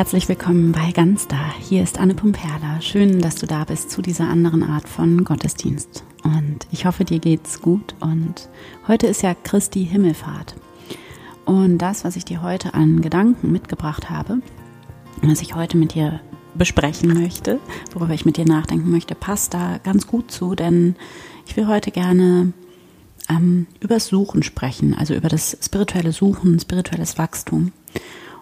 herzlich 0.00 0.30
willkommen 0.30 0.72
bei 0.72 0.92
Ganz 0.92 1.28
Da. 1.28 1.52
Hier 1.58 1.82
ist 1.82 1.98
Anne 1.98 2.14
Pumperla. 2.14 2.80
Schön, 2.80 3.20
dass 3.20 3.34
du 3.34 3.46
da 3.46 3.64
bist 3.64 3.90
zu 3.90 4.00
dieser 4.00 4.26
anderen 4.30 4.62
Art 4.62 4.88
von 4.88 5.24
Gottesdienst. 5.24 6.04
Und 6.24 6.66
ich 6.72 6.86
hoffe, 6.86 7.04
dir 7.04 7.18
geht's 7.18 7.60
gut. 7.60 7.94
Und 8.00 8.48
heute 8.88 9.06
ist 9.08 9.20
ja 9.22 9.34
Christi 9.34 9.84
Himmelfahrt. 9.84 10.54
Und 11.44 11.76
das, 11.76 12.02
was 12.02 12.16
ich 12.16 12.24
dir 12.24 12.40
heute 12.40 12.72
an 12.72 13.02
Gedanken 13.02 13.52
mitgebracht 13.52 14.08
habe, 14.08 14.38
was 15.20 15.42
ich 15.42 15.54
heute 15.54 15.76
mit 15.76 15.92
dir 15.92 16.20
besprechen 16.54 17.12
möchte, 17.12 17.60
worüber 17.92 18.14
ich 18.14 18.24
mit 18.24 18.38
dir 18.38 18.46
nachdenken 18.46 18.90
möchte, 18.90 19.14
passt 19.14 19.52
da 19.52 19.76
ganz 19.84 20.06
gut 20.06 20.30
zu, 20.30 20.54
denn 20.54 20.96
ich 21.46 21.58
will 21.58 21.66
heute 21.66 21.90
gerne 21.90 22.54
ähm, 23.28 23.66
über 23.80 23.96
das 23.96 24.06
Suchen 24.06 24.42
sprechen, 24.42 24.94
also 24.94 25.12
über 25.12 25.28
das 25.28 25.58
spirituelle 25.62 26.12
Suchen, 26.12 26.58
spirituelles 26.58 27.18
Wachstum. 27.18 27.72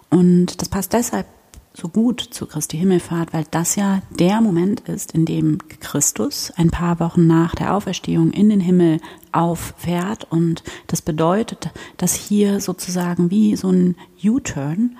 Und 0.09 0.61
das 0.61 0.69
passt 0.69 0.93
deshalb 0.93 1.25
so 1.73 1.87
gut 1.87 2.19
zu 2.21 2.45
Christi 2.45 2.77
Himmelfahrt, 2.77 3.33
weil 3.33 3.45
das 3.51 3.75
ja 3.75 4.01
der 4.09 4.41
Moment 4.41 4.81
ist, 4.81 5.11
in 5.13 5.25
dem 5.25 5.57
Christus 5.79 6.51
ein 6.57 6.71
paar 6.71 6.99
Wochen 6.99 7.27
nach 7.27 7.55
der 7.55 7.75
Auferstehung 7.75 8.31
in 8.31 8.49
den 8.49 8.59
Himmel 8.59 8.99
auffährt. 9.31 10.27
Und 10.29 10.63
das 10.87 11.01
bedeutet, 11.01 11.69
dass 11.97 12.15
hier 12.15 12.59
sozusagen 12.59 13.31
wie 13.31 13.55
so 13.55 13.69
ein 13.69 13.95
U-Turn 14.23 14.97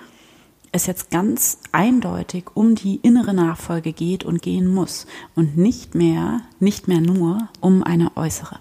es 0.72 0.86
jetzt 0.86 1.10
ganz 1.10 1.58
eindeutig 1.72 2.46
um 2.54 2.76
die 2.76 2.98
innere 2.98 3.34
Nachfolge 3.34 3.92
geht 3.92 4.24
und 4.24 4.42
gehen 4.42 4.68
muss 4.68 5.08
und 5.36 5.58
nicht 5.58 5.96
mehr, 5.96 6.42
nicht 6.60 6.88
mehr 6.88 7.02
nur 7.02 7.50
um 7.60 7.84
eine 7.84 8.16
äußere. 8.16 8.60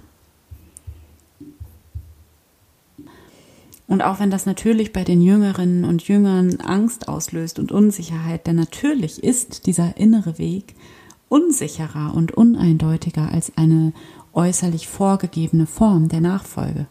Und 3.88 4.02
auch 4.02 4.20
wenn 4.20 4.30
das 4.30 4.44
natürlich 4.46 4.92
bei 4.92 5.02
den 5.02 5.22
Jüngerinnen 5.22 5.84
und 5.84 6.06
Jüngern 6.06 6.60
Angst 6.60 7.08
auslöst 7.08 7.58
und 7.58 7.72
Unsicherheit, 7.72 8.46
denn 8.46 8.56
natürlich 8.56 9.24
ist 9.24 9.66
dieser 9.66 9.96
innere 9.96 10.38
Weg 10.38 10.74
unsicherer 11.30 12.14
und 12.14 12.32
uneindeutiger 12.32 13.32
als 13.32 13.52
eine 13.56 13.92
äußerlich 14.34 14.88
vorgegebene 14.88 15.66
Form 15.66 16.08
der 16.08 16.20
Nachfolge. 16.20 16.86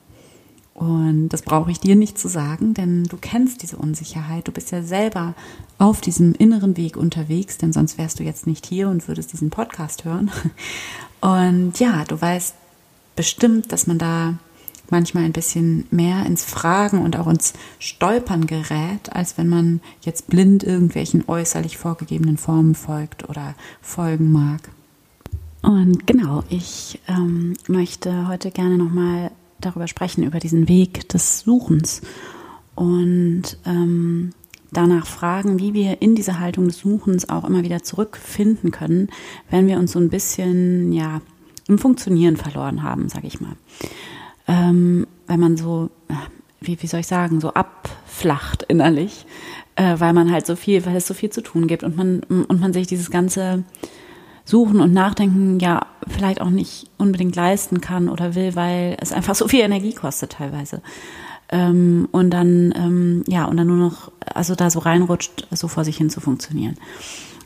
Und 0.74 1.30
das 1.30 1.42
brauche 1.42 1.72
ich 1.72 1.80
dir 1.80 1.96
nicht 1.96 2.20
zu 2.20 2.28
sagen, 2.28 2.76
denn 2.76 3.06
du 3.06 3.18
kennst 3.18 3.64
diese 3.64 3.78
Unsicherheit. 3.78 4.48
Du 4.48 4.52
bist 4.52 4.72
ja 4.72 4.84
selber 4.84 5.34
auf 5.80 6.02
diesem 6.02 6.34
inneren 6.36 6.78
Weg 6.78 6.98
unterwegs, 6.98 7.58
denn 7.58 7.74
sonst 7.74 7.98
wärst 7.98 8.20
du 8.20 8.24
jetzt 8.24 8.46
nicht 8.46 8.66
hier 8.68 8.88
und 8.90 9.08
würdest 9.08 9.34
diesen 9.34 9.50
Podcast 9.50 10.06
hören. 10.06 10.30
Und 11.20 11.80
ja, 11.80 12.06
du 12.06 12.22
weißt 12.22 12.54
bestimmt, 13.16 13.72
dass 13.72 13.88
man 13.88 13.98
da 13.98 14.36
manchmal 14.92 15.24
ein 15.24 15.34
bisschen 15.34 15.86
mehr 15.92 16.26
ins 16.26 16.44
Fragen 16.44 17.00
und 17.00 17.18
auch 17.18 17.28
ins 17.28 17.54
Stolpern 17.80 18.48
gerät, 18.48 19.12
als 19.12 19.38
wenn 19.38 19.50
man 19.50 19.82
jetzt 20.02 20.28
blind 20.28 20.64
irgendwelchen 20.64 21.24
äußerlich 21.28 21.78
vorgegebenen 21.78 22.38
Formen 22.38 22.76
folgt 22.76 23.30
oder 23.30 23.56
folgen 23.82 24.32
mag. 24.32 24.70
Und 25.62 26.08
genau, 26.08 26.44
ich 26.50 27.00
ähm, 27.08 27.54
möchte 27.68 28.28
heute 28.28 28.52
gerne 28.52 28.78
nochmal 28.78 29.32
darüber 29.60 29.88
sprechen, 29.88 30.24
über 30.24 30.40
diesen 30.40 30.68
Weg 30.68 31.10
des 31.10 31.40
Suchens 31.40 32.02
und 32.76 33.58
ähm, 33.66 34.32
danach 34.72 35.08
fragen, 35.08 35.60
wie 35.60 35.74
wir 35.74 36.02
in 36.02 36.16
diese 36.16 36.40
Haltung 36.40 36.68
des 36.68 36.78
Suchens 36.78 37.28
auch 37.30 37.44
immer 37.44 37.64
wieder 37.64 37.84
zurückfinden 37.84 38.72
können, 38.72 39.10
wenn 39.50 39.68
wir 39.68 39.78
uns 39.78 39.94
so 39.94 40.00
ein 40.00 40.10
bisschen, 40.10 40.94
ja, 40.94 41.22
im 41.68 41.80
Funktionieren 41.80 42.38
verloren 42.38 42.84
haben, 42.84 43.10
sage 43.10 43.28
ich 43.28 43.42
mal 43.42 43.58
ähm, 44.48 45.08
weil 45.28 45.38
man 45.38 45.58
so, 45.58 45.90
wie, 46.62 46.82
wie 46.82 46.88
soll 46.88 47.02
ich 47.02 47.08
sagen, 47.08 47.42
so 47.42 47.54
abflacht 47.54 48.64
innerlich, 48.64 49.26
äh, 49.76 50.00
weil 50.00 50.14
man 50.14 50.32
halt 50.32 50.46
so 50.46 50.56
viel, 50.56 50.86
weil 50.86 50.96
es 50.96 51.08
so 51.08 51.14
viel 51.14 51.30
zu 51.30 51.42
tun 51.42 51.68
gibt 51.68 51.84
und 51.84 51.96
man, 51.96 52.22
und 52.24 52.60
man 52.60 52.74
sich 52.74 52.88
dieses 52.88 53.12
ganze 53.12 53.64
Suchen 54.46 54.80
und 54.80 54.94
Nachdenken 54.94 55.60
ja 55.60 55.86
vielleicht 56.08 56.40
auch 56.40 56.50
nicht 56.50 56.90
unbedingt 56.98 57.36
leisten 57.36 57.82
kann 57.82 58.08
oder 58.08 58.34
will, 58.34 58.56
weil 58.56 58.96
es 59.02 59.12
einfach 59.12 59.36
so 59.36 59.48
viel 59.48 59.60
Energie 59.60 59.94
kostet 59.94 60.34
teilweise. 60.34 60.82
Ähm, 61.50 62.08
und 62.12 62.30
dann, 62.32 62.74
ähm, 62.76 63.24
ja, 63.28 63.46
und 63.46 63.58
dann 63.58 63.68
nur 63.68 63.78
noch, 63.78 64.12
also 64.34 64.56
da 64.56 64.70
so 64.70 64.80
reinrutscht, 64.80 65.48
so 65.52 65.68
vor 65.68 65.84
sich 65.84 65.98
hin 65.98 66.10
zu 66.10 66.22
funktionieren. 66.22 66.76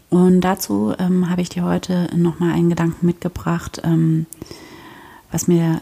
Und 0.09 0.41
dazu 0.41 0.93
ähm, 0.99 1.29
habe 1.29 1.41
ich 1.41 1.49
dir 1.49 1.63
heute 1.63 2.09
nochmal 2.15 2.51
einen 2.51 2.69
Gedanken 2.69 3.05
mitgebracht, 3.05 3.81
ähm, 3.83 4.25
was 5.31 5.47
mir 5.47 5.81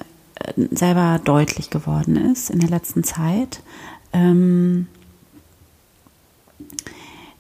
selber 0.72 1.20
deutlich 1.24 1.70
geworden 1.70 2.16
ist 2.16 2.50
in 2.50 2.60
der 2.60 2.70
letzten 2.70 3.04
Zeit, 3.04 3.62
ähm, 4.14 4.88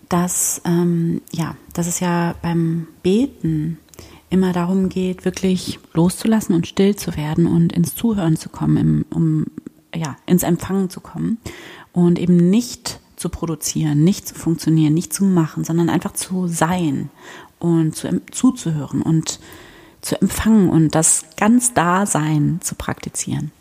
dass, 0.09 0.61
ähm, 0.65 1.21
ja, 1.31 1.55
dass 1.73 1.87
es 1.87 1.99
ja 1.99 2.35
beim 2.41 2.87
Beten 3.03 3.77
immer 4.29 4.53
darum 4.53 4.89
geht, 4.89 5.25
wirklich 5.25 5.79
loszulassen 5.93 6.55
und 6.55 6.67
still 6.67 6.95
zu 6.95 7.15
werden 7.15 7.47
und 7.47 7.73
ins 7.73 7.95
Zuhören 7.95 8.37
zu 8.37 8.49
kommen, 8.49 8.77
im, 8.77 9.05
um 9.09 9.45
ja, 9.93 10.17
ins 10.25 10.43
Empfangen 10.43 10.89
zu 10.89 10.99
kommen 10.99 11.37
und 11.93 12.19
eben 12.19 12.49
nicht 12.49 12.99
zu 13.15 13.29
produzieren, 13.29 14.03
nicht 14.03 14.27
zu 14.27 14.35
funktionieren, 14.35 14.93
nicht 14.93 15.13
zu 15.13 15.25
machen, 15.25 15.63
sondern 15.63 15.89
einfach 15.89 16.13
zu 16.13 16.47
sein 16.47 17.09
und 17.59 17.95
zu, 17.95 18.21
zuzuhören 18.31 19.01
und 19.01 19.39
zu 20.01 20.21
empfangen 20.21 20.69
und 20.69 20.95
das 20.95 21.25
ganz 21.37 21.73
Dasein 21.73 22.59
zu 22.61 22.75
praktizieren. 22.75 23.51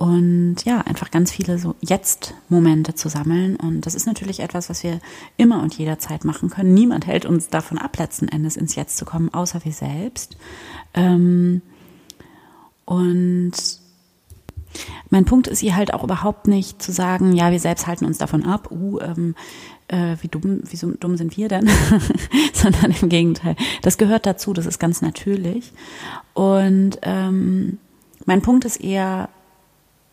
Und 0.00 0.64
ja, 0.64 0.80
einfach 0.80 1.10
ganz 1.10 1.30
viele 1.30 1.58
so 1.58 1.74
Jetzt-Momente 1.82 2.94
zu 2.94 3.10
sammeln. 3.10 3.56
Und 3.56 3.82
das 3.82 3.94
ist 3.94 4.06
natürlich 4.06 4.40
etwas, 4.40 4.70
was 4.70 4.82
wir 4.82 4.98
immer 5.36 5.62
und 5.62 5.76
jederzeit 5.76 6.24
machen 6.24 6.48
können. 6.48 6.72
Niemand 6.72 7.06
hält 7.06 7.26
uns 7.26 7.50
davon 7.50 7.76
ab, 7.76 7.98
letzten 7.98 8.28
Endes 8.28 8.56
ins 8.56 8.76
Jetzt 8.76 8.96
zu 8.96 9.04
kommen, 9.04 9.34
außer 9.34 9.62
wir 9.62 9.74
selbst. 9.74 10.38
Ähm, 10.94 11.60
und 12.86 13.52
mein 15.10 15.24
Punkt 15.26 15.48
ist 15.48 15.58
hier 15.58 15.76
halt 15.76 15.92
auch 15.92 16.02
überhaupt 16.02 16.46
nicht 16.46 16.80
zu 16.80 16.92
sagen, 16.92 17.34
ja, 17.34 17.50
wir 17.50 17.60
selbst 17.60 17.86
halten 17.86 18.06
uns 18.06 18.16
davon 18.16 18.44
ab, 18.44 18.70
uh, 18.70 19.00
ähm, 19.00 19.34
äh, 19.90 20.16
wie 20.20 20.28
dumm, 20.28 20.60
wie 20.68 20.76
so 20.76 20.90
dumm 20.92 21.16
sind 21.16 21.36
wir 21.36 21.48
denn? 21.48 21.68
Sondern 22.52 22.94
im 23.00 23.08
Gegenteil. 23.08 23.56
Das 23.82 23.98
gehört 23.98 24.26
dazu, 24.26 24.52
das 24.52 24.66
ist 24.66 24.78
ganz 24.78 25.02
natürlich. 25.02 25.72
Und 26.34 26.98
ähm, 27.02 27.78
mein 28.26 28.42
Punkt 28.42 28.64
ist 28.64 28.80
eher, 28.80 29.28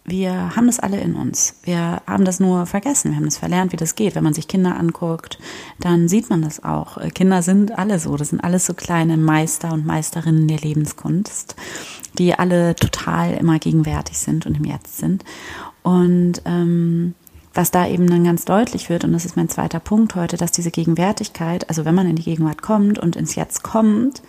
wir 0.09 0.55
haben 0.55 0.67
das 0.67 0.79
alle 0.79 1.01
in 1.01 1.15
uns. 1.15 1.59
Wir 1.63 2.01
haben 2.07 2.23
das 2.23 2.39
nur 2.39 2.65
vergessen. 2.65 3.11
Wir 3.11 3.17
haben 3.17 3.25
das 3.25 3.37
verlernt, 3.37 3.73
wie 3.73 3.77
das 3.77 3.95
geht. 3.95 4.15
Wenn 4.15 4.23
man 4.23 4.33
sich 4.33 4.47
Kinder 4.47 4.77
anguckt, 4.79 5.37
dann 5.81 6.07
sieht 6.07 6.29
man 6.29 6.41
das 6.41 6.63
auch. 6.63 6.97
Äh, 6.97 7.09
Kinder 7.09 7.41
sind 7.41 7.77
alle 7.77 7.99
so. 7.99 8.15
Das 8.15 8.29
sind 8.29 8.39
alles 8.39 8.65
so 8.65 8.73
kleine 8.73 9.17
Meister 9.17 9.73
und 9.73 9.85
Meisterinnen 9.85 10.47
der 10.47 10.59
Lebenskunst, 10.59 11.55
die 12.17 12.33
alle 12.33 12.75
total 12.75 13.33
immer 13.33 13.59
gegenwärtig 13.59 14.17
sind 14.17 14.45
und 14.45 14.55
im 14.55 14.63
Jetzt 14.63 14.97
sind. 14.97 15.25
Und 15.83 16.41
ähm, 16.45 17.13
was 17.57 17.71
da 17.71 17.87
eben 17.87 18.07
dann 18.07 18.23
ganz 18.23 18.45
deutlich 18.45 18.89
wird, 18.89 19.03
und 19.03 19.13
das 19.13 19.25
ist 19.25 19.35
mein 19.35 19.49
zweiter 19.49 19.79
Punkt 19.79 20.13
heute, 20.13 20.37
dass 20.37 20.51
diese 20.51 20.69
Gegenwärtigkeit, 20.69 21.67
also 21.69 21.85
wenn 21.85 21.95
man 21.95 22.07
in 22.07 22.15
die 22.15 22.23
Gegenwart 22.23 22.61
kommt 22.61 22.99
und 22.99 23.15
ins 23.15 23.33
Jetzt 23.33 23.63
kommt 23.63 24.21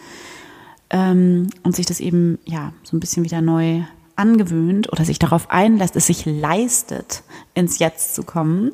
ähm, 0.88 1.50
und 1.62 1.76
sich 1.76 1.84
das 1.84 2.00
eben 2.00 2.38
ja 2.46 2.72
so 2.82 2.96
ein 2.96 3.00
bisschen 3.00 3.24
wieder 3.24 3.42
neu 3.42 3.82
angewöhnt 4.16 4.90
oder 4.90 5.04
sich 5.04 5.18
darauf 5.18 5.50
einlässt, 5.50 5.94
es 5.94 6.06
sich 6.06 6.24
leistet, 6.24 7.22
ins 7.52 7.78
Jetzt 7.78 8.14
zu 8.14 8.22
kommen. 8.22 8.72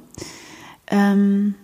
Ähm, 0.86 1.56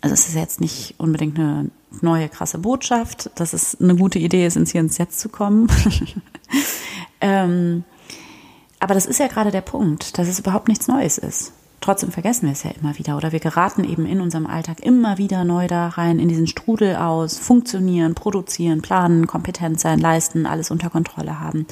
also 0.00 0.12
es 0.12 0.26
ist 0.26 0.34
jetzt 0.34 0.60
nicht 0.60 0.96
unbedingt 0.98 1.38
eine 1.38 1.70
neue 2.02 2.28
krasse 2.28 2.58
Botschaft, 2.58 3.30
dass 3.36 3.52
es 3.52 3.80
eine 3.80 3.94
gute 3.94 4.18
Idee 4.18 4.44
ist, 4.44 4.56
ins 4.56 4.72
Hier 4.72 4.80
ins 4.80 4.98
Jetzt 4.98 5.20
zu 5.20 5.28
kommen. 5.28 5.68
ähm, 7.20 7.84
aber 8.80 8.94
das 8.94 9.06
ist 9.06 9.20
ja 9.20 9.28
gerade 9.28 9.52
der 9.52 9.62
Punkt, 9.62 10.18
dass 10.18 10.26
es 10.26 10.40
überhaupt 10.40 10.66
nichts 10.66 10.88
Neues 10.88 11.16
ist. 11.16 11.52
Trotzdem 11.86 12.10
vergessen 12.10 12.46
wir 12.46 12.52
es 12.52 12.64
ja 12.64 12.72
immer 12.72 12.98
wieder 12.98 13.16
oder 13.16 13.30
wir 13.30 13.38
geraten 13.38 13.84
eben 13.84 14.06
in 14.06 14.20
unserem 14.20 14.48
Alltag 14.48 14.80
immer 14.80 15.18
wieder 15.18 15.44
neu 15.44 15.68
da 15.68 15.86
rein, 15.86 16.18
in 16.18 16.28
diesen 16.28 16.48
Strudel 16.48 16.96
aus, 16.96 17.38
funktionieren, 17.38 18.16
produzieren, 18.16 18.82
planen, 18.82 19.28
kompetent 19.28 19.78
sein, 19.78 20.00
leisten, 20.00 20.46
alles 20.46 20.72
unter 20.72 20.90
Kontrolle 20.90 21.38
haben 21.38 21.64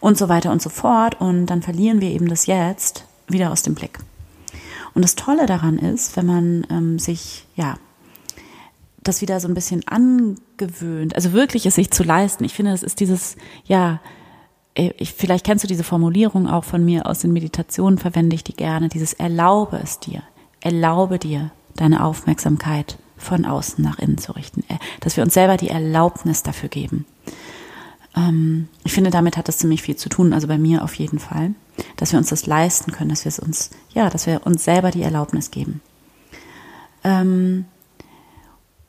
und 0.00 0.18
so 0.18 0.28
weiter 0.28 0.50
und 0.50 0.60
so 0.60 0.68
fort. 0.68 1.20
Und 1.20 1.46
dann 1.46 1.62
verlieren 1.62 2.00
wir 2.00 2.10
eben 2.10 2.26
das 2.26 2.46
Jetzt 2.46 3.04
wieder 3.28 3.52
aus 3.52 3.62
dem 3.62 3.76
Blick. 3.76 4.00
Und 4.94 5.02
das 5.02 5.14
Tolle 5.14 5.46
daran 5.46 5.78
ist, 5.78 6.16
wenn 6.16 6.26
man 6.26 6.66
ähm, 6.68 6.98
sich, 6.98 7.46
ja, 7.54 7.76
das 9.04 9.20
wieder 9.20 9.38
so 9.38 9.46
ein 9.46 9.54
bisschen 9.54 9.86
angewöhnt, 9.86 11.14
also 11.14 11.32
wirklich 11.32 11.66
es 11.66 11.76
sich 11.76 11.92
zu 11.92 12.02
leisten. 12.02 12.42
Ich 12.42 12.54
finde, 12.54 12.72
es 12.72 12.82
ist 12.82 12.98
dieses, 12.98 13.36
ja, 13.64 14.00
ich, 14.74 15.12
vielleicht 15.12 15.44
kennst 15.44 15.64
du 15.64 15.68
diese 15.68 15.84
Formulierung 15.84 16.48
auch 16.48 16.64
von 16.64 16.84
mir 16.84 17.06
aus 17.06 17.20
den 17.20 17.32
Meditationen, 17.32 17.98
verwende 17.98 18.34
ich 18.34 18.44
die 18.44 18.54
gerne, 18.54 18.88
dieses 18.88 19.12
Erlaube 19.12 19.78
es 19.82 19.98
dir, 20.00 20.22
erlaube 20.60 21.18
dir 21.18 21.50
deine 21.76 22.04
Aufmerksamkeit 22.04 22.98
von 23.16 23.44
außen 23.44 23.82
nach 23.84 23.98
innen 23.98 24.18
zu 24.18 24.32
richten, 24.32 24.62
äh, 24.68 24.78
dass 25.00 25.16
wir 25.16 25.24
uns 25.24 25.34
selber 25.34 25.56
die 25.56 25.68
Erlaubnis 25.68 26.42
dafür 26.42 26.68
geben. 26.68 27.06
Ähm, 28.16 28.68
ich 28.84 28.92
finde, 28.92 29.10
damit 29.10 29.36
hat 29.36 29.48
das 29.48 29.58
ziemlich 29.58 29.82
viel 29.82 29.96
zu 29.96 30.08
tun, 30.08 30.32
also 30.32 30.48
bei 30.48 30.58
mir 30.58 30.82
auf 30.82 30.94
jeden 30.94 31.18
Fall, 31.18 31.54
dass 31.96 32.12
wir 32.12 32.18
uns 32.18 32.28
das 32.28 32.46
leisten 32.46 32.92
können, 32.92 33.10
dass 33.10 33.24
wir 33.24 33.28
es 33.28 33.38
uns, 33.38 33.70
ja, 33.94 34.10
dass 34.10 34.26
wir 34.26 34.46
uns 34.46 34.64
selber 34.64 34.90
die 34.90 35.02
Erlaubnis 35.02 35.50
geben. 35.50 35.80
Ähm, 37.04 37.66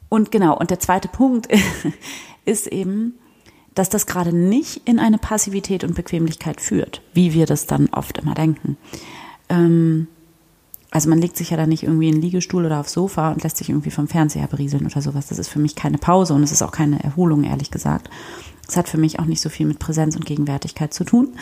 und 0.10 0.32
genau, 0.32 0.58
und 0.58 0.70
der 0.70 0.80
zweite 0.80 1.08
Punkt 1.08 1.48
ist 2.46 2.68
eben, 2.68 3.16
dass 3.76 3.90
das 3.90 4.06
gerade 4.06 4.36
nicht 4.36 4.82
in 4.86 5.00
eine 5.00 5.18
Passivität 5.18 5.84
und 5.84 5.96
Bequemlichkeit 5.96 6.62
führt, 6.62 7.02
wie 7.14 7.34
wir 7.34 7.46
das 7.46 7.66
dann 7.66 7.90
oft 7.90 8.18
immer 8.18 8.34
denken. 8.34 8.78
Ähm, 9.50 10.08
also 10.92 11.10
man 11.10 11.20
legt 11.20 11.38
sich 11.38 11.50
ja 11.50 11.58
da 11.58 11.66
nicht 11.66 11.84
irgendwie 11.84 12.08
in 12.08 12.16
den 12.16 12.22
Liegestuhl 12.22 12.66
oder 12.66 12.80
aufs 12.80 12.94
Sofa 12.94 13.32
und 13.32 13.42
lässt 13.42 13.58
sich 13.58 13.70
irgendwie 13.70 13.90
vom 13.90 14.08
Fernseher 14.08 14.48
berieseln 14.48 14.86
oder 14.86 15.02
sowas. 15.02 15.28
Das 15.28 15.40
ist 15.40 15.50
für 15.50 15.58
mich 15.58 15.76
keine 15.76 15.98
Pause 15.98 16.36
und 16.36 16.44
es 16.44 16.52
ist 16.52 16.62
auch 16.62 16.72
keine 16.72 17.04
Erholung, 17.04 17.44
ehrlich 17.44 17.72
gesagt. 17.72 18.12
Es 18.68 18.78
hat 18.78 18.88
für 18.88 19.00
mich 19.00 19.20
auch 19.20 19.26
nicht 19.26 19.42
so 19.42 19.50
viel 19.50 19.66
mit 19.66 19.80
Präsenz 19.80 20.16
und 20.16 20.26
Gegenwärtigkeit 20.26 20.94
zu 20.94 21.04
tun, 21.04 21.34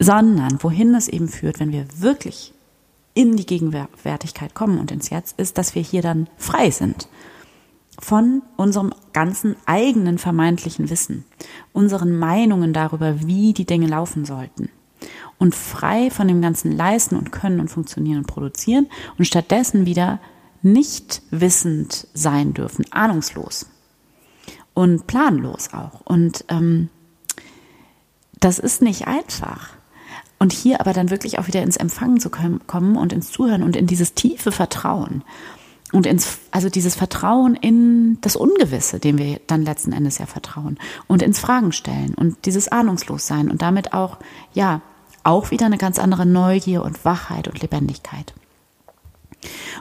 sondern 0.00 0.60
wohin 0.62 0.94
es 0.94 1.08
eben 1.08 1.28
führt, 1.28 1.60
wenn 1.60 1.72
wir 1.72 1.86
wirklich 1.96 2.52
in 3.14 3.36
die 3.36 3.46
Gegenwärtigkeit 3.46 4.54
kommen 4.54 4.78
und 4.78 4.90
ins 4.90 5.10
Jetzt, 5.10 5.38
ist, 5.38 5.56
dass 5.56 5.74
wir 5.74 5.82
hier 5.82 6.02
dann 6.02 6.28
frei 6.36 6.70
sind 6.70 7.08
von 8.00 8.42
unserem 8.56 8.92
ganzen 9.12 9.56
eigenen 9.66 10.18
vermeintlichen 10.18 10.90
Wissen, 10.90 11.24
unseren 11.72 12.18
Meinungen 12.18 12.72
darüber, 12.72 13.26
wie 13.26 13.52
die 13.52 13.66
Dinge 13.66 13.86
laufen 13.86 14.24
sollten. 14.24 14.70
Und 15.38 15.54
frei 15.54 16.10
von 16.10 16.28
dem 16.28 16.42
ganzen 16.42 16.76
Leisten 16.76 17.16
und 17.16 17.32
Können 17.32 17.60
und 17.60 17.68
Funktionieren 17.68 18.18
und 18.18 18.26
Produzieren 18.26 18.88
und 19.16 19.24
stattdessen 19.24 19.86
wieder 19.86 20.20
nicht 20.62 21.22
wissend 21.30 22.06
sein 22.12 22.52
dürfen, 22.52 22.84
ahnungslos 22.90 23.66
und 24.74 25.06
planlos 25.06 25.72
auch. 25.72 26.00
Und 26.04 26.44
ähm, 26.48 26.88
das 28.38 28.58
ist 28.58 28.82
nicht 28.82 29.06
einfach. 29.06 29.70
Und 30.38 30.52
hier 30.52 30.80
aber 30.80 30.94
dann 30.94 31.10
wirklich 31.10 31.38
auch 31.38 31.46
wieder 31.46 31.62
ins 31.62 31.76
Empfangen 31.76 32.18
zu 32.18 32.30
kommen 32.30 32.96
und 32.96 33.12
ins 33.12 33.30
Zuhören 33.30 33.62
und 33.62 33.76
in 33.76 33.86
dieses 33.86 34.14
tiefe 34.14 34.52
Vertrauen 34.52 35.22
und 35.92 36.06
ins, 36.06 36.38
also 36.50 36.68
dieses 36.68 36.94
Vertrauen 36.94 37.54
in 37.56 38.18
das 38.20 38.36
Ungewisse, 38.36 39.00
dem 39.00 39.18
wir 39.18 39.40
dann 39.46 39.62
letzten 39.62 39.92
Endes 39.92 40.18
ja 40.18 40.26
vertrauen 40.26 40.78
und 41.06 41.22
ins 41.22 41.38
Fragen 41.38 41.72
stellen 41.72 42.14
und 42.14 42.46
dieses 42.46 42.68
Ahnungslossein 42.68 43.50
und 43.50 43.62
damit 43.62 43.92
auch, 43.92 44.18
ja, 44.52 44.82
auch 45.24 45.50
wieder 45.50 45.66
eine 45.66 45.78
ganz 45.78 45.98
andere 45.98 46.26
Neugier 46.26 46.82
und 46.82 47.04
Wachheit 47.04 47.48
und 47.48 47.60
Lebendigkeit. 47.60 48.34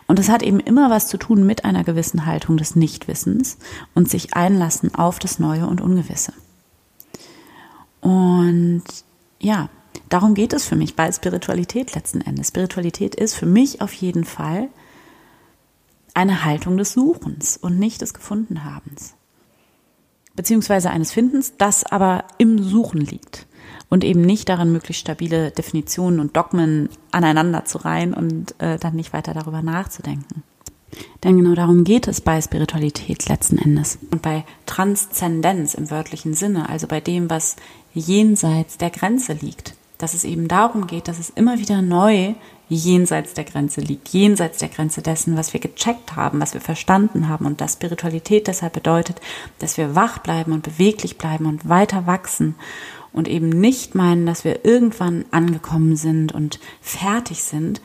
Und 0.08 0.20
das 0.20 0.30
hat 0.30 0.42
eben 0.42 0.60
immer 0.60 0.90
was 0.90 1.08
zu 1.08 1.18
tun 1.18 1.46
mit 1.46 1.66
einer 1.66 1.84
gewissen 1.84 2.26
Haltung 2.26 2.58
des 2.58 2.76
Nichtwissens 2.76 3.58
und 3.94 4.10
sich 4.10 4.34
einlassen 4.34 4.96
auf 4.96 5.20
das 5.20 5.40
Neue 5.40 5.68
und 5.68 5.82
Ungewisse. 5.82 6.34
Und 8.02 8.84
ja, 9.40 9.70
darum 10.08 10.34
geht 10.34 10.54
es 10.54 10.66
für 10.66 10.76
mich 10.76 10.96
bei 10.96 11.12
Spiritualität 11.12 11.94
letzten 11.94 12.22
Endes. 12.22 12.50
Spiritualität 12.50 13.16
ist 13.16 13.36
für 13.36 13.46
mich 13.46 13.82
auf 13.82 13.94
jeden 13.94 14.24
Fall 14.24 14.70
eine 16.14 16.44
Haltung 16.46 16.78
des 16.78 16.94
Suchens 16.94 17.58
und 17.58 17.80
nicht 17.80 18.02
des 18.02 18.14
Gefundenhabens. 18.14 19.16
Beziehungsweise 20.36 20.90
eines 20.90 21.12
Findens, 21.12 21.58
das 21.58 21.84
aber 21.84 22.26
im 22.38 22.62
Suchen 22.64 23.02
liegt 23.02 23.48
und 23.90 24.04
eben 24.04 24.22
nicht 24.22 24.48
darin, 24.50 24.72
möglichst 24.72 25.02
stabile 25.02 25.52
Definitionen 25.52 26.20
und 26.20 26.38
Dogmen 26.38 26.90
aneinander 27.12 27.66
zu 27.66 27.80
reihen 27.80 28.14
und 28.14 28.56
äh, 28.60 28.78
dann 28.78 28.96
nicht 28.96 29.14
weiter 29.14 29.34
darüber 29.34 29.62
nachzudenken. 29.62 30.44
Denn 31.24 31.38
genau 31.38 31.56
darum 31.56 31.84
geht 31.84 32.08
es 32.08 32.22
bei 32.22 32.42
Spiritualität 32.42 33.28
letzten 33.28 33.58
Endes. 33.58 34.00
Und 34.12 34.22
bei 34.22 34.46
Transzendenz 34.66 35.74
im 35.74 35.92
wörtlichen 35.92 36.34
Sinne, 36.34 36.70
also 36.70 36.88
bei 36.88 37.00
dem, 37.00 37.30
was 37.30 37.56
jenseits 37.94 38.78
der 38.78 38.90
Grenze 38.90 39.34
liegt. 39.34 39.76
Dass 40.00 40.16
es 40.16 40.24
eben 40.24 40.48
darum 40.48 40.88
geht, 40.88 41.08
dass 41.08 41.20
es 41.20 41.30
immer 41.30 41.60
wieder 41.60 41.84
neu 41.84 42.34
jenseits 42.70 43.34
der 43.34 43.44
Grenze 43.44 43.82
liegt, 43.82 44.10
jenseits 44.10 44.60
der 44.60 44.70
Grenze 44.70 45.02
dessen, 45.02 45.38
was 45.38 45.54
wir 45.54 45.60
gecheckt 45.60 46.16
haben, 46.16 46.40
was 46.40 46.56
wir 46.56 46.62
verstanden 46.62 47.30
haben. 47.30 47.46
Und 47.46 47.62
dass 47.62 47.74
Spiritualität 47.74 48.48
deshalb 48.48 48.74
bedeutet, 48.74 49.22
dass 49.60 49.78
wir 49.78 49.96
wach 49.96 50.20
bleiben 50.20 50.54
und 50.54 50.64
beweglich 50.64 51.18
bleiben 51.18 51.46
und 51.46 51.70
weiter 51.70 52.08
wachsen 52.08 52.56
und 53.12 53.28
eben 53.28 53.50
nicht 53.50 53.96
meinen, 53.96 54.26
dass 54.26 54.44
wir 54.44 54.66
irgendwann 54.66 55.26
angekommen 55.32 55.96
sind 55.96 56.32
und 56.32 56.60
fertig 56.82 57.44
sind, 57.44 57.82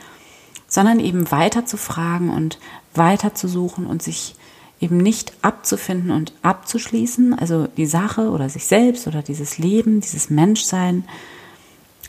sondern 0.69 1.01
eben 1.01 1.31
weiter 1.31 1.67
zu 1.67 1.77
fragen 1.77 2.31
und 2.31 2.59
weiter 2.95 3.35
zu 3.35 3.49
suchen 3.49 3.87
und 3.87 4.03
sich 4.03 4.35
eben 4.81 4.99
nicht 4.99 5.33
abzufinden 5.41 6.11
und 6.11 6.33
abzuschließen, 6.43 7.33
also 7.39 7.69
die 7.69 7.87
Sache 7.87 8.31
oder 8.31 8.49
sich 8.49 8.67
selbst 8.67 9.07
oder 9.07 9.23
dieses 9.23 9.57
Leben, 9.57 10.01
dieses 10.01 10.31
Menschsein 10.31 11.05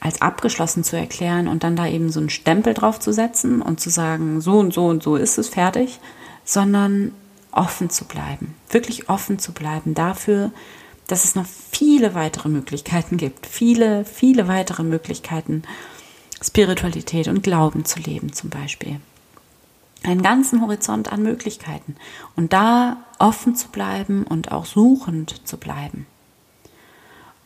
als 0.01 0.21
abgeschlossen 0.21 0.83
zu 0.83 0.97
erklären 0.97 1.47
und 1.47 1.63
dann 1.63 1.75
da 1.75 1.88
eben 1.88 2.12
so 2.12 2.19
einen 2.19 2.30
Stempel 2.30 2.74
drauf 2.74 3.00
zu 3.00 3.12
setzen 3.12 3.62
und 3.62 3.80
zu 3.80 3.89
sagen, 3.89 4.42
so 4.42 4.59
und 4.59 4.74
so 4.74 4.88
und 4.88 5.01
so 5.01 5.15
ist 5.15 5.38
es 5.38 5.50
fertig, 5.50 6.00
sondern 6.44 7.12
offen 7.51 7.89
zu 7.89 8.06
bleiben, 8.06 8.53
wirklich 8.69 9.09
offen 9.09 9.39
zu 9.39 9.53
bleiben 9.53 9.94
dafür, 9.94 10.51
dass 11.07 11.24
es 11.24 11.36
noch 11.36 11.45
viele 11.45 12.13
weitere 12.13 12.50
Möglichkeiten 12.50 13.18
gibt, 13.18 13.45
viele, 13.45 14.06
viele 14.06 14.47
weitere 14.47 14.83
Möglichkeiten, 14.83 15.63
Spiritualität 16.44 17.27
und 17.27 17.44
Glauben 17.44 17.86
zu 17.86 18.00
leben 18.00 18.33
zum 18.33 18.50
Beispiel. 18.50 19.00
Einen 20.03 20.21
ganzen 20.21 20.62
Horizont 20.62 21.12
an 21.12 21.24
Möglichkeiten 21.24 21.95
und 22.36 22.53
da 22.53 22.98
offen 23.18 23.56
zu 23.56 23.69
bleiben 23.69 24.24
und 24.24 24.51
auch 24.51 24.65
suchend 24.65 25.48
zu 25.48 25.57
bleiben. 25.57 26.06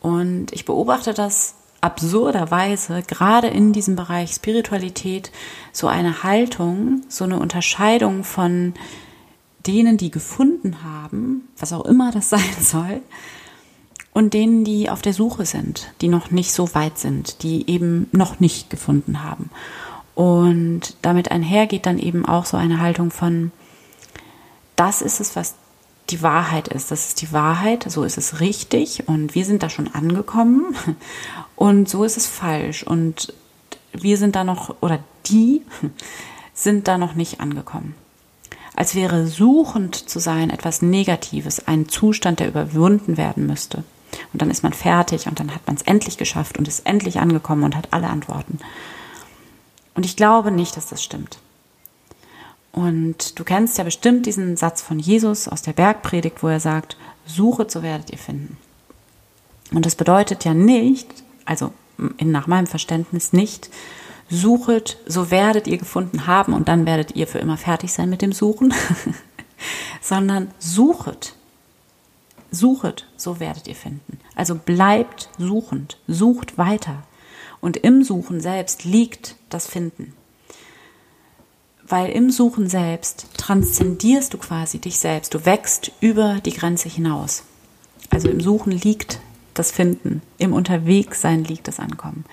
Und 0.00 0.52
ich 0.52 0.64
beobachte 0.64 1.14
das 1.14 1.54
absurderweise 1.80 3.02
gerade 3.06 3.48
in 3.48 3.72
diesem 3.72 3.96
Bereich 3.96 4.32
Spiritualität 4.32 5.30
so 5.72 5.86
eine 5.86 6.22
Haltung, 6.22 7.02
so 7.08 7.24
eine 7.24 7.38
Unterscheidung 7.38 8.24
von 8.24 8.74
denen, 9.66 9.96
die 9.96 10.10
gefunden 10.10 10.82
haben, 10.82 11.48
was 11.58 11.72
auch 11.72 11.84
immer 11.84 12.12
das 12.12 12.30
sein 12.30 12.40
soll, 12.60 13.00
und 14.12 14.34
denen, 14.34 14.64
die 14.64 14.90
auf 14.90 15.02
der 15.02 15.14
Suche 15.14 15.46
sind, 15.46 15.92
die 16.00 16.08
noch 16.08 16.32
nicht 16.32 16.52
so 16.52 16.74
weit 16.74 16.98
sind, 16.98 17.42
die 17.44 17.70
eben 17.70 18.08
noch 18.10 18.40
nicht 18.40 18.68
gefunden 18.68 19.22
haben. 19.22 19.50
Und 20.16 20.96
damit 21.02 21.30
einhergeht 21.30 21.86
dann 21.86 21.98
eben 21.98 22.26
auch 22.26 22.44
so 22.44 22.56
eine 22.56 22.80
Haltung 22.80 23.12
von, 23.12 23.52
das 24.74 25.00
ist 25.00 25.20
es, 25.20 25.36
was 25.36 25.54
die 26.10 26.22
Wahrheit 26.22 26.68
ist. 26.68 26.90
Das 26.90 27.08
ist 27.08 27.22
die 27.22 27.32
Wahrheit, 27.32 27.84
so 27.88 28.04
ist 28.04 28.18
es 28.18 28.40
richtig 28.40 29.08
und 29.08 29.34
wir 29.34 29.44
sind 29.44 29.62
da 29.62 29.70
schon 29.70 29.88
angekommen 29.94 30.76
und 31.56 31.88
so 31.88 32.04
ist 32.04 32.16
es 32.16 32.26
falsch 32.26 32.82
und 32.82 33.32
wir 33.92 34.16
sind 34.16 34.36
da 34.36 34.44
noch, 34.44 34.76
oder 34.80 35.00
die 35.26 35.62
sind 36.54 36.88
da 36.88 36.98
noch 36.98 37.14
nicht 37.14 37.40
angekommen. 37.40 37.94
Als 38.76 38.94
wäre 38.94 39.26
suchend 39.26 39.94
zu 39.94 40.20
sein 40.20 40.50
etwas 40.50 40.80
Negatives, 40.80 41.66
ein 41.66 41.88
Zustand, 41.88 42.40
der 42.40 42.48
überwunden 42.48 43.16
werden 43.16 43.46
müsste. 43.46 43.84
Und 44.32 44.42
dann 44.42 44.50
ist 44.50 44.62
man 44.62 44.72
fertig 44.72 45.26
und 45.26 45.38
dann 45.38 45.54
hat 45.54 45.66
man 45.66 45.76
es 45.76 45.82
endlich 45.82 46.16
geschafft 46.16 46.58
und 46.58 46.66
ist 46.66 46.86
endlich 46.86 47.18
angekommen 47.18 47.64
und 47.64 47.76
hat 47.76 47.92
alle 47.92 48.08
Antworten. 48.08 48.58
Und 49.94 50.06
ich 50.06 50.16
glaube 50.16 50.50
nicht, 50.50 50.76
dass 50.76 50.86
das 50.86 51.02
stimmt. 51.02 51.38
Und 52.72 53.38
du 53.38 53.44
kennst 53.44 53.78
ja 53.78 53.84
bestimmt 53.84 54.26
diesen 54.26 54.56
Satz 54.56 54.82
von 54.82 54.98
Jesus 54.98 55.48
aus 55.48 55.62
der 55.62 55.72
Bergpredigt, 55.72 56.42
wo 56.42 56.48
er 56.48 56.60
sagt, 56.60 56.96
suchet, 57.26 57.70
so 57.70 57.82
werdet 57.82 58.10
ihr 58.10 58.18
finden. 58.18 58.56
Und 59.72 59.86
das 59.86 59.96
bedeutet 59.96 60.44
ja 60.44 60.54
nicht, 60.54 61.08
also 61.44 61.72
nach 62.18 62.46
meinem 62.46 62.66
Verständnis 62.66 63.32
nicht, 63.32 63.70
suchet, 64.28 64.98
so 65.06 65.30
werdet 65.30 65.66
ihr 65.66 65.78
gefunden 65.78 66.26
haben 66.26 66.54
und 66.54 66.68
dann 66.68 66.86
werdet 66.86 67.16
ihr 67.16 67.26
für 67.26 67.38
immer 67.38 67.56
fertig 67.56 67.92
sein 67.92 68.10
mit 68.10 68.22
dem 68.22 68.32
Suchen, 68.32 68.72
sondern 70.00 70.52
suchet, 70.58 71.34
suchet, 72.52 73.06
so 73.16 73.40
werdet 73.40 73.66
ihr 73.66 73.74
finden. 73.74 74.20
Also 74.36 74.54
bleibt 74.54 75.28
suchend, 75.38 75.98
sucht 76.06 76.56
weiter. 76.56 77.02
Und 77.60 77.76
im 77.76 78.04
Suchen 78.04 78.40
selbst 78.40 78.84
liegt 78.84 79.36
das 79.50 79.66
Finden 79.66 80.14
weil 81.90 82.10
im 82.10 82.30
Suchen 82.30 82.68
selbst 82.68 83.26
transzendierst 83.36 84.32
du 84.32 84.38
quasi 84.38 84.78
dich 84.78 84.98
selbst. 84.98 85.34
Du 85.34 85.44
wächst 85.44 85.92
über 86.00 86.38
die 86.44 86.52
Grenze 86.52 86.88
hinaus. 86.88 87.42
Also 88.10 88.28
im 88.28 88.40
Suchen 88.40 88.72
liegt 88.72 89.20
das 89.54 89.70
Finden, 89.70 90.22
im 90.38 90.52
Unterwegssein 90.52 91.44
liegt 91.44 91.68
das 91.68 91.80
Ankommen. 91.80 92.24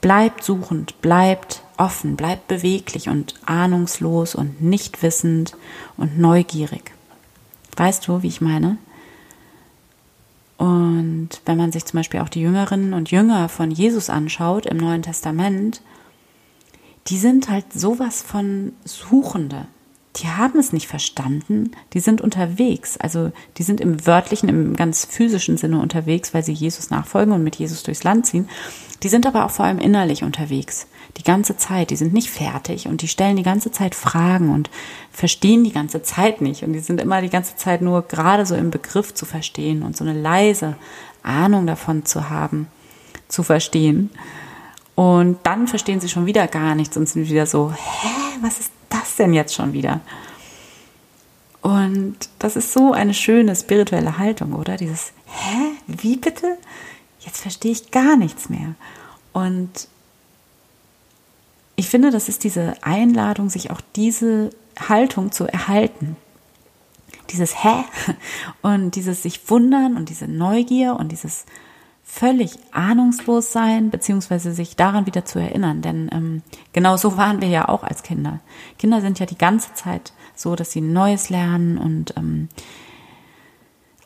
Bleibt 0.00 0.44
suchend, 0.44 1.00
bleibt 1.00 1.62
offen, 1.76 2.16
bleibt 2.16 2.48
beweglich 2.48 3.08
und 3.08 3.34
ahnungslos 3.46 4.34
und 4.34 4.60
nicht 4.60 5.02
wissend 5.02 5.56
und 5.96 6.18
neugierig. 6.18 6.92
Weißt 7.76 8.06
du, 8.06 8.22
wie 8.22 8.28
ich 8.28 8.40
meine? 8.40 8.78
Und 10.56 11.30
wenn 11.46 11.56
man 11.56 11.70
sich 11.70 11.84
zum 11.84 11.98
Beispiel 11.98 12.20
auch 12.20 12.28
die 12.28 12.40
Jüngerinnen 12.40 12.92
und 12.92 13.12
Jünger 13.12 13.48
von 13.48 13.70
Jesus 13.70 14.10
anschaut 14.10 14.66
im 14.66 14.76
Neuen 14.76 15.02
Testament, 15.02 15.80
die 17.06 17.18
sind 17.18 17.48
halt 17.48 17.72
sowas 17.72 18.22
von 18.22 18.72
Suchende. 18.84 19.66
die 20.16 20.28
haben 20.28 20.58
es 20.58 20.72
nicht 20.72 20.88
verstanden, 20.88 21.70
die 21.92 22.00
sind 22.00 22.20
unterwegs, 22.20 22.96
also 22.96 23.30
die 23.56 23.62
sind 23.62 23.80
im 23.80 24.04
wörtlichen, 24.04 24.48
im 24.48 24.74
ganz 24.74 25.04
physischen 25.04 25.56
Sinne 25.56 25.80
unterwegs, 25.80 26.34
weil 26.34 26.42
sie 26.42 26.52
Jesus 26.52 26.90
nachfolgen 26.90 27.32
und 27.32 27.44
mit 27.44 27.56
Jesus 27.56 27.84
durchs 27.84 28.02
Land 28.04 28.26
ziehen. 28.26 28.48
Die 29.02 29.08
sind 29.08 29.26
aber 29.26 29.44
auch 29.44 29.50
vor 29.50 29.64
allem 29.66 29.78
innerlich 29.78 30.24
unterwegs, 30.24 30.88
die 31.18 31.22
ganze 31.22 31.56
Zeit, 31.56 31.90
die 31.90 31.96
sind 31.96 32.12
nicht 32.12 32.30
fertig 32.30 32.88
und 32.88 33.02
die 33.02 33.08
stellen 33.08 33.36
die 33.36 33.44
ganze 33.44 33.70
Zeit 33.70 33.94
Fragen 33.94 34.52
und 34.52 34.70
verstehen 35.12 35.62
die 35.62 35.72
ganze 35.72 36.02
Zeit 36.02 36.40
nicht 36.40 36.64
und 36.64 36.72
die 36.72 36.80
sind 36.80 37.00
immer 37.00 37.20
die 37.20 37.30
ganze 37.30 37.54
Zeit 37.54 37.80
nur 37.80 38.02
gerade 38.02 38.44
so 38.44 38.56
im 38.56 38.70
Begriff 38.70 39.14
zu 39.14 39.24
verstehen 39.24 39.82
und 39.82 39.96
so 39.96 40.04
eine 40.04 40.20
leise 40.20 40.76
Ahnung 41.22 41.66
davon 41.66 42.04
zu 42.04 42.28
haben, 42.28 42.66
zu 43.28 43.42
verstehen. 43.42 44.10
Und 44.98 45.38
dann 45.44 45.68
verstehen 45.68 46.00
sie 46.00 46.08
schon 46.08 46.26
wieder 46.26 46.48
gar 46.48 46.74
nichts 46.74 46.96
und 46.96 47.08
sind 47.08 47.28
wieder 47.28 47.46
so, 47.46 47.70
hä, 47.70 48.08
was 48.40 48.58
ist 48.58 48.72
das 48.88 49.14
denn 49.14 49.32
jetzt 49.32 49.54
schon 49.54 49.72
wieder? 49.72 50.00
Und 51.62 52.16
das 52.40 52.56
ist 52.56 52.72
so 52.72 52.92
eine 52.92 53.14
schöne 53.14 53.54
spirituelle 53.54 54.18
Haltung, 54.18 54.54
oder? 54.54 54.76
Dieses, 54.76 55.12
hä, 55.26 55.70
wie 55.86 56.16
bitte? 56.16 56.58
Jetzt 57.20 57.42
verstehe 57.42 57.70
ich 57.70 57.92
gar 57.92 58.16
nichts 58.16 58.48
mehr. 58.48 58.74
Und 59.32 59.86
ich 61.76 61.88
finde, 61.88 62.10
das 62.10 62.28
ist 62.28 62.42
diese 62.42 62.74
Einladung, 62.80 63.50
sich 63.50 63.70
auch 63.70 63.80
diese 63.94 64.50
Haltung 64.88 65.30
zu 65.30 65.46
erhalten. 65.46 66.16
Dieses 67.30 67.62
Hä 67.62 67.84
und 68.62 68.96
dieses 68.96 69.22
sich 69.22 69.48
wundern 69.48 69.96
und 69.96 70.08
diese 70.08 70.26
Neugier 70.26 70.96
und 70.96 71.12
dieses 71.12 71.44
völlig 72.10 72.52
ahnungslos 72.72 73.52
sein, 73.52 73.90
beziehungsweise 73.90 74.52
sich 74.52 74.76
daran 74.76 75.06
wieder 75.06 75.26
zu 75.26 75.38
erinnern. 75.38 75.82
Denn 75.82 76.08
ähm, 76.10 76.42
genau 76.72 76.96
so 76.96 77.18
waren 77.18 77.42
wir 77.42 77.48
ja 77.48 77.68
auch 77.68 77.84
als 77.84 78.02
Kinder. 78.02 78.40
Kinder 78.78 79.02
sind 79.02 79.18
ja 79.20 79.26
die 79.26 79.38
ganze 79.38 79.74
Zeit 79.74 80.14
so, 80.34 80.56
dass 80.56 80.72
sie 80.72 80.80
Neues 80.80 81.28
lernen 81.28 81.76
und 81.76 82.14
ähm, 82.16 82.48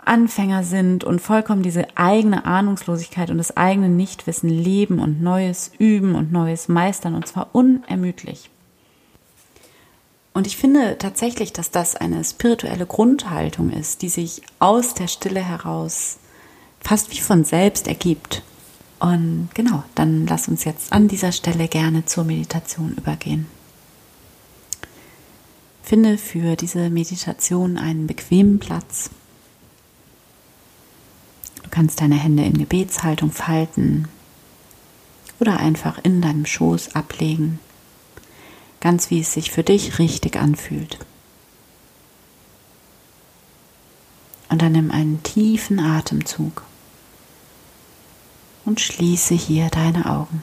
Anfänger 0.05 0.65
sind 0.65 1.05
und 1.05 1.21
vollkommen 1.21 1.63
diese 1.63 1.87
eigene 1.95 2.45
Ahnungslosigkeit 2.45 3.31
und 3.31 3.39
das 3.39 3.57
eigene 3.57 3.89
Nichtwissen 3.89 4.51
leben 4.51 4.99
und 4.99 5.23
Neues 5.23 5.71
üben 5.79 6.17
und 6.17 6.33
Neues 6.33 6.69
meistern 6.69 7.15
und 7.15 7.29
zwar 7.29 7.55
unermüdlich. 7.55 8.51
Und 10.35 10.49
ich 10.49 10.57
finde 10.57 10.99
tatsächlich, 10.99 11.53
dass 11.53 11.71
das 11.71 11.95
eine 11.95 12.25
spirituelle 12.25 12.87
Grundhaltung 12.87 13.71
ist, 13.71 14.03
die 14.03 14.09
sich 14.09 14.43
aus 14.59 14.95
der 14.95 15.07
Stille 15.07 15.41
heraus 15.41 16.19
fast 16.85 17.11
wie 17.11 17.21
von 17.21 17.45
selbst 17.45 17.87
ergibt. 17.87 18.43
Und 19.01 19.49
genau, 19.55 19.83
dann 19.95 20.27
lass 20.27 20.49
uns 20.49 20.65
jetzt 20.65 20.93
an 20.93 21.09
dieser 21.09 21.33
Stelle 21.33 21.69
gerne 21.69 22.05
zur 22.05 22.25
Meditation 22.25 22.95
übergehen. 22.97 23.47
Finde 25.83 26.17
für 26.17 26.55
diese 26.55 26.89
Meditation 26.91 27.77
einen 27.77 28.07
bequemen 28.07 28.61
Platz. 28.61 29.11
Du 31.63 31.71
kannst 31.71 32.01
deine 32.01 32.15
Hände 32.15 32.45
in 32.45 32.57
Gebetshaltung 32.57 33.33
falten 33.33 34.07
oder 35.41 35.59
einfach 35.59 35.99
in 36.05 36.23
deinem 36.23 36.47
Schoß 36.47 36.95
ablegen, 36.95 37.59
ganz 38.81 39.11
wie 39.11 39.21
es 39.21 39.33
sich 39.33 39.51
für 39.51 39.65
dich 39.65 39.99
richtig 39.99 40.37
anfühlt. 40.37 40.99
Und 44.49 44.63
dann 44.63 44.73
nimm 44.73 44.91
einen 44.93 45.23
tiefen 45.25 45.81
Atemzug 45.81 46.63
und 48.65 48.81
schließe 48.81 49.35
hier 49.35 49.69
deine 49.69 50.07
Augen. 50.07 50.43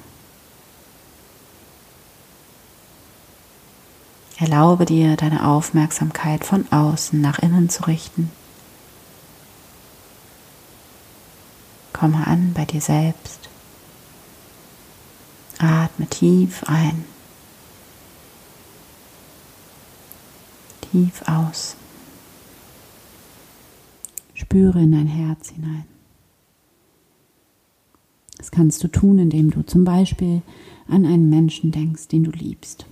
Erlaube 4.37 4.85
dir, 4.85 5.17
deine 5.17 5.45
Aufmerksamkeit 5.45 6.45
von 6.45 6.71
außen 6.71 7.19
nach 7.19 7.39
innen 7.39 7.69
zu 7.69 7.83
richten. 7.87 8.31
Komme 11.91 12.25
an 12.25 12.53
bei 12.53 12.63
dir 12.63 12.79
selbst. 12.79 13.49
Atme 15.57 16.07
tief 16.07 16.63
ein. 16.67 17.03
Tief 20.89 21.21
aus. 21.27 21.75
Spüre 24.33 24.79
in 24.79 24.93
dein 24.93 25.07
Herz 25.07 25.49
hinein. 25.49 25.85
Das 28.39 28.51
kannst 28.51 28.83
du 28.83 28.87
tun, 28.87 29.19
indem 29.19 29.51
du 29.51 29.61
zum 29.61 29.83
Beispiel 29.83 30.41
an 30.87 31.05
einen 31.05 31.29
Menschen 31.29 31.71
denkst, 31.71 32.07
den 32.07 32.23
du 32.23 32.31
liebst. 32.31 32.85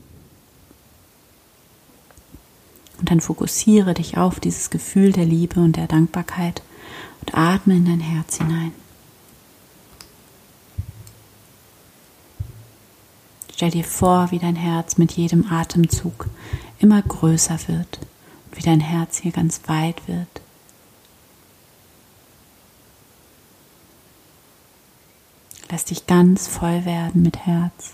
Und 3.00 3.10
dann 3.10 3.22
fokussiere 3.22 3.94
dich 3.94 4.18
auf 4.18 4.40
dieses 4.40 4.70
Gefühl 4.70 5.12
der 5.12 5.26
Liebe 5.26 5.60
und 5.60 5.76
der 5.76 5.88
Dankbarkeit 5.88 6.62
und 7.22 7.36
atme 7.36 7.76
in 7.76 7.86
dein 7.86 8.00
Herz 8.00 8.38
hinein. 8.38 8.72
Stell 13.54 13.72
dir 13.72 13.84
vor, 13.84 14.30
wie 14.32 14.40
dein 14.40 14.56
Herz 14.56 14.98
mit 14.98 15.14
jedem 15.14 15.52
Atemzug 15.52 16.28
immer 16.80 17.02
größer 17.02 17.58
wird 17.68 18.00
und 18.46 18.58
wie 18.58 18.62
dein 18.62 18.82
Herz 18.82 19.18
hier 19.20 19.32
ganz 19.32 19.62
weit 19.68 20.08
wird. 20.08 20.42
Lass 25.78 25.86
dich 25.86 26.08
ganz 26.08 26.48
voll 26.48 26.86
werden 26.86 27.22
mit 27.22 27.46
Herz. 27.46 27.92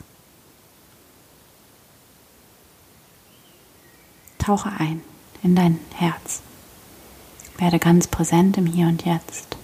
Tauche 4.38 4.72
ein 4.80 5.02
in 5.44 5.54
dein 5.54 5.78
Herz. 5.94 6.40
Werde 7.58 7.80
ganz 7.80 8.08
präsent 8.08 8.58
im 8.58 8.68
Hier 8.68 8.88
und 8.88 9.04
Jetzt. 9.04 9.58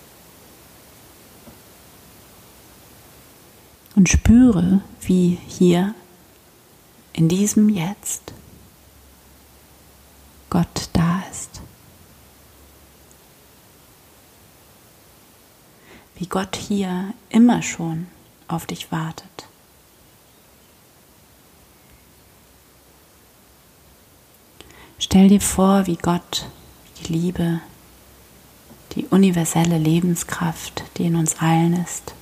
Und 3.95 4.09
spüre, 4.09 4.81
wie 4.99 5.39
hier 5.47 5.95
in 7.13 7.29
diesem 7.29 7.69
Jetzt 7.69 8.33
Gott 10.49 10.89
da 10.91 11.23
ist. 11.31 11.61
Wie 16.19 16.27
Gott 16.27 16.57
hier 16.57 17.13
immer 17.29 17.63
schon 17.63 18.07
auf 18.49 18.65
dich 18.65 18.91
wartet. 18.91 19.25
Stell 24.99 25.29
dir 25.29 25.39
vor, 25.39 25.87
wie 25.87 25.95
Gott 25.95 26.45
die 26.99 27.13
Liebe, 27.13 27.61
die 28.95 29.05
universelle 29.05 29.77
Lebenskraft, 29.77 30.83
die 30.97 31.05
in 31.05 31.15
uns 31.15 31.37
allen 31.39 31.73
ist, 31.81 32.13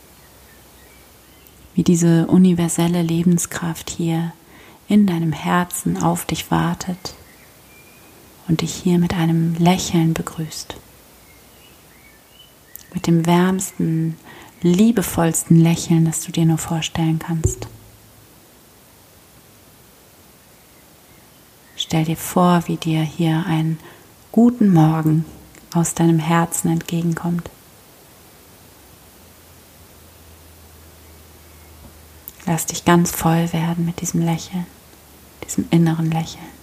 wie 1.74 1.84
diese 1.84 2.28
universelle 2.28 3.02
Lebenskraft 3.02 3.90
hier 3.90 4.32
in 4.88 5.08
deinem 5.08 5.34
Herzen 5.34 6.02
auf 6.02 6.26
dich 6.26 6.52
wartet 6.52 7.16
und 8.48 8.62
dich 8.62 8.76
hier 8.76 9.00
mit 9.00 9.16
einem 9.16 9.56
Lächeln 9.56 10.14
begrüßt 10.14 10.76
mit 12.94 13.08
dem 13.08 13.26
wärmsten, 13.26 14.18
liebevollsten 14.62 15.58
Lächeln, 15.58 16.06
das 16.06 16.22
du 16.22 16.32
dir 16.32 16.46
nur 16.46 16.58
vorstellen 16.58 17.20
kannst. 17.20 17.68
Stell 21.76 22.06
dir 22.06 22.18
vor, 22.18 22.64
wie 22.66 22.78
dir 22.78 23.02
hier 23.02 23.46
ein 23.48 23.80
guten 24.32 24.74
Morgen 24.74 25.26
aus 25.74 25.94
deinem 25.94 26.20
Herzen 26.20 26.72
entgegenkommt. 26.72 27.50
Lass 32.46 32.66
dich 32.66 32.86
ganz 32.86 33.12
voll 33.12 33.52
werden 33.54 33.86
mit 33.86 34.02
diesem 34.02 34.22
Lächeln, 34.22 34.66
diesem 35.46 35.66
inneren 35.70 36.10
Lächeln. 36.10 36.57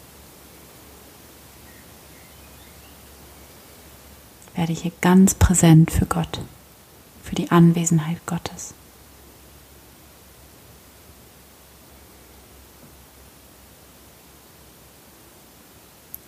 Werde 4.54 4.72
hier 4.72 4.92
ganz 5.00 5.34
präsent 5.34 5.90
für 5.90 6.06
Gott, 6.06 6.40
für 7.22 7.34
die 7.34 7.50
Anwesenheit 7.50 8.24
Gottes. 8.26 8.74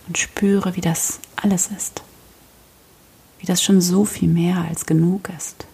Und 0.09 0.19
spüre, 0.19 0.77
wie 0.77 0.81
das 0.81 1.19
alles 1.37 1.69
ist, 1.69 2.03
wie 3.39 3.47
das 3.47 3.63
schon 3.63 3.81
so 3.81 4.05
viel 4.05 4.29
mehr 4.29 4.59
als 4.59 4.87
genug 4.87 5.29
ist. 5.37 5.67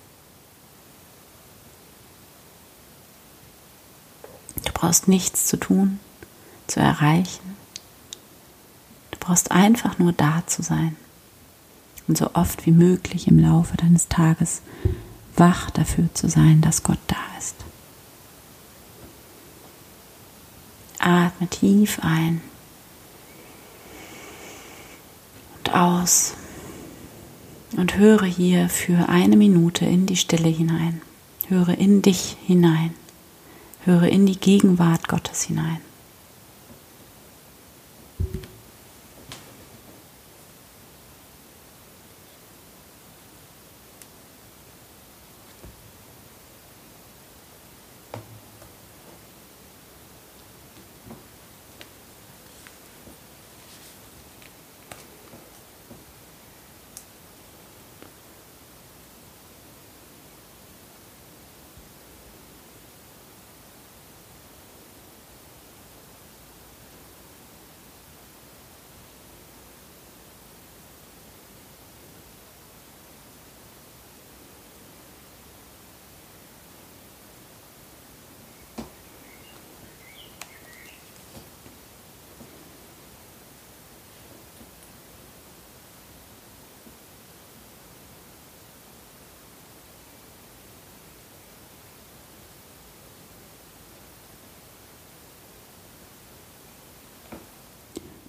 Du 4.65 4.73
brauchst 4.73 5.07
nichts 5.07 5.47
zu 5.47 5.59
tun, 5.59 6.01
zu 6.67 6.81
erreichen. 6.81 7.57
Du 9.11 9.19
brauchst 9.21 9.51
einfach 9.51 9.99
nur 9.99 10.13
da 10.13 10.43
zu 10.47 10.63
sein 10.63 10.97
und 12.09 12.19
so 12.19 12.31
oft 12.35 12.67
wie 12.67 12.73
möglich 12.73 13.29
im 13.29 13.39
Laufe 13.39 13.77
deines 13.77 14.09
Tages 14.09 14.63
wach 15.37 15.71
dafür 15.71 16.13
zu 16.15 16.29
sein, 16.29 16.61
dass 16.61 16.83
Gott 16.83 16.99
da 17.07 17.17
ist. 17.39 17.57
Atme 20.99 21.49
tief 21.49 21.99
ein 22.03 22.41
und 25.59 25.75
aus 25.75 26.35
und 27.77 27.97
höre 27.97 28.25
hier 28.25 28.69
für 28.69 29.09
eine 29.09 29.37
Minute 29.37 29.85
in 29.85 30.07
die 30.07 30.17
Stille 30.17 30.49
hinein. 30.49 31.01
Höre 31.49 31.77
in 31.79 32.03
dich 32.03 32.37
hinein. 32.47 32.95
Höre 33.85 34.05
in 34.05 34.27
die 34.27 34.39
Gegenwart 34.39 35.09
Gottes 35.09 35.43
hinein. 35.43 35.79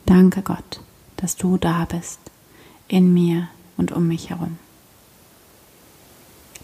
Danke 0.05 0.41
Gott, 0.41 0.81
dass 1.17 1.35
du 1.37 1.57
da 1.57 1.85
bist, 1.85 2.19
in 2.87 3.13
mir 3.13 3.47
und 3.77 3.91
um 3.91 4.07
mich 4.07 4.29
herum. 4.29 4.57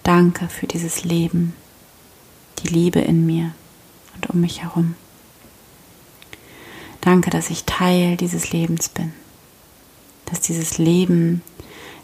Danke 0.04 0.48
für 0.50 0.68
dieses 0.68 1.04
Leben, 1.04 1.56
die 2.60 2.68
Liebe 2.68 3.00
in 3.00 3.26
mir 3.26 3.52
und 4.16 4.30
um 4.30 4.42
mich 4.42 4.62
herum. 4.62 4.96
Danke, 7.02 7.30
dass 7.30 7.50
ich 7.50 7.64
Teil 7.64 8.18
dieses 8.18 8.52
Lebens 8.52 8.90
bin, 8.90 9.14
dass 10.26 10.42
dieses 10.42 10.78
Leben, 10.78 11.42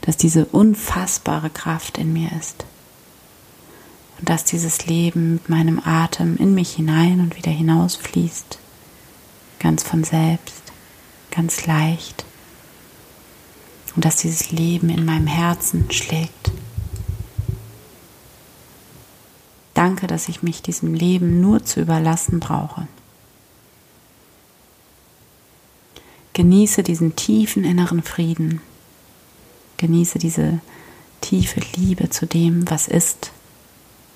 dass 0.01 0.15
diese 0.15 0.45
unfassbare 0.45 1.49
Kraft 1.49 1.97
in 1.97 2.13
mir 2.13 2.31
ist 2.39 2.65
und 4.19 4.29
dass 4.29 4.45
dieses 4.45 4.85
Leben 4.85 5.33
mit 5.33 5.49
meinem 5.49 5.81
Atem 5.83 6.37
in 6.37 6.53
mich 6.53 6.73
hinein 6.73 7.19
und 7.19 7.35
wieder 7.35 7.51
hinausfließt, 7.51 8.57
ganz 9.59 9.83
von 9.83 10.03
selbst 10.05 10.64
ganz 11.35 11.65
leicht 11.65 12.25
und 13.95 14.05
dass 14.05 14.17
dieses 14.17 14.51
Leben 14.51 14.89
in 14.89 15.05
meinem 15.05 15.27
Herzen 15.27 15.91
schlägt. 15.91 16.51
Danke, 19.73 20.07
dass 20.07 20.29
ich 20.29 20.41
mich 20.41 20.61
diesem 20.61 20.93
Leben 20.93 21.41
nur 21.41 21.63
zu 21.65 21.81
überlassen 21.81 22.39
brauche. 22.39 22.87
Genieße 26.33 26.83
diesen 26.83 27.15
tiefen 27.15 27.63
inneren 27.63 28.01
Frieden. 28.01 28.61
Genieße 29.77 30.19
diese 30.19 30.59
tiefe 31.21 31.61
Liebe 31.75 32.09
zu 32.09 32.25
dem, 32.25 32.69
was 32.69 32.87
ist. 32.87 33.31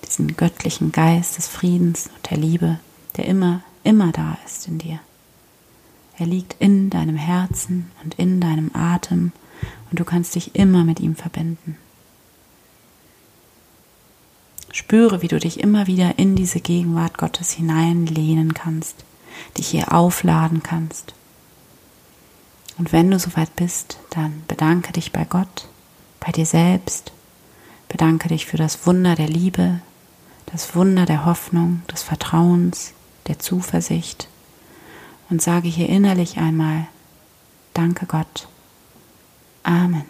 Diesen 0.05 0.35
göttlichen 0.35 0.91
Geist 0.91 1.37
des 1.37 1.47
Friedens 1.47 2.09
und 2.15 2.29
der 2.29 2.37
Liebe, 2.37 2.79
der 3.17 3.25
immer, 3.25 3.61
immer 3.83 4.11
da 4.11 4.37
ist 4.45 4.67
in 4.67 4.77
dir. 4.77 4.99
Er 6.19 6.25
liegt 6.25 6.57
in 6.59 6.89
deinem 6.89 7.15
Herzen 7.15 7.89
und 8.03 8.15
in 8.15 8.41
deinem 8.41 8.71
Atem 8.73 9.31
und 9.89 9.99
du 9.99 10.03
kannst 10.03 10.35
dich 10.35 10.53
immer 10.53 10.83
mit 10.83 10.99
ihm 10.99 11.15
verbinden. 11.15 11.77
Spüre, 14.73 15.21
wie 15.21 15.29
du 15.29 15.39
dich 15.39 15.61
immer 15.61 15.87
wieder 15.87 16.19
in 16.19 16.35
diese 16.35 16.59
Gegenwart 16.59 17.17
Gottes 17.17 17.51
hineinlehnen 17.51 18.53
kannst, 18.53 19.05
dich 19.57 19.69
hier 19.69 19.93
aufladen 19.93 20.61
kannst. 20.61 21.13
Und 22.77 22.91
wenn 22.91 23.09
du 23.09 23.17
soweit 23.17 23.55
bist, 23.55 23.97
dann 24.09 24.43
bedanke 24.47 24.91
dich 24.91 25.13
bei 25.13 25.23
Gott, 25.23 25.69
bei 26.19 26.33
dir 26.33 26.45
selbst, 26.45 27.13
bedanke 27.87 28.27
dich 28.27 28.45
für 28.45 28.57
das 28.57 28.85
Wunder 28.85 29.15
der 29.15 29.29
Liebe, 29.29 29.79
das 30.47 30.75
Wunder 30.75 31.05
der 31.05 31.25
Hoffnung, 31.25 31.81
des 31.91 32.03
Vertrauens, 32.03 32.91
der 33.27 33.39
Zuversicht 33.39 34.27
und 35.29 35.41
sage 35.41 35.67
hier 35.67 35.89
innerlich 35.89 36.37
einmal, 36.37 36.87
danke 37.73 38.05
Gott. 38.05 38.47
Amen. 39.63 40.05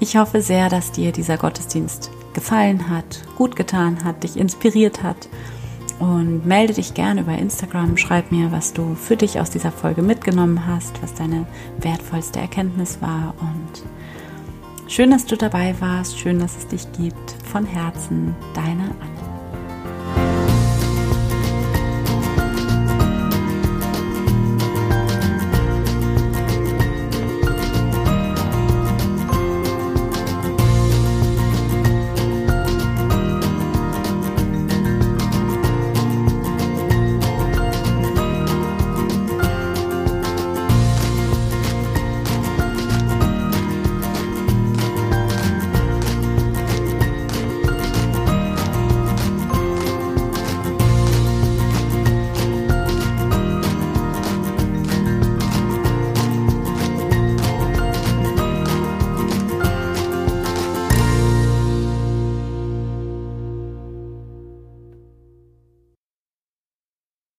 Ich 0.00 0.16
hoffe 0.16 0.42
sehr, 0.42 0.68
dass 0.68 0.90
dir 0.90 1.12
dieser 1.12 1.36
Gottesdienst 1.36 2.10
gefallen 2.34 2.88
hat, 2.88 3.22
gut 3.36 3.54
getan 3.54 4.04
hat, 4.04 4.24
dich 4.24 4.36
inspiriert 4.36 5.02
hat. 5.02 5.28
Und 6.00 6.44
melde 6.46 6.74
dich 6.74 6.94
gerne 6.94 7.20
über 7.20 7.38
Instagram, 7.38 7.96
schreib 7.96 8.32
mir, 8.32 8.50
was 8.50 8.72
du 8.72 8.96
für 8.96 9.16
dich 9.16 9.38
aus 9.38 9.50
dieser 9.50 9.70
Folge 9.70 10.02
mitgenommen 10.02 10.66
hast, 10.66 11.00
was 11.00 11.14
deine 11.14 11.46
wertvollste 11.78 12.40
Erkenntnis 12.40 13.00
war. 13.00 13.34
Und 13.40 14.90
schön, 14.90 15.12
dass 15.12 15.26
du 15.26 15.36
dabei 15.36 15.76
warst, 15.78 16.18
schön, 16.18 16.40
dass 16.40 16.56
es 16.56 16.66
dich 16.66 16.90
gibt. 16.92 17.36
Von 17.52 17.64
Herzen, 17.64 18.34
deine 18.54 18.90
Anna. 19.00 19.11